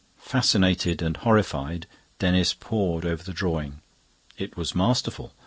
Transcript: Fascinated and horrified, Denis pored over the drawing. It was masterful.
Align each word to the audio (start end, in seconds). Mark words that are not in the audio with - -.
Fascinated 0.17 1.03
and 1.03 1.15
horrified, 1.17 1.85
Denis 2.17 2.55
pored 2.55 3.05
over 3.05 3.21
the 3.21 3.33
drawing. 3.33 3.81
It 4.35 4.57
was 4.57 4.73
masterful. 4.73 5.35